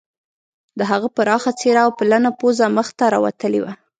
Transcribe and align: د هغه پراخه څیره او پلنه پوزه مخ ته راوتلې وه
د 0.77 0.81
هغه 0.91 1.07
پراخه 1.15 1.51
څیره 1.59 1.81
او 1.85 1.91
پلنه 1.99 2.29
پوزه 2.39 2.65
مخ 2.77 2.87
ته 2.97 3.05
راوتلې 3.13 3.59
وه 3.63 3.71